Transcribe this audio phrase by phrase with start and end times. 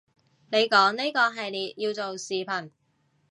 [0.51, 2.71] 你講呢個系列要做視頻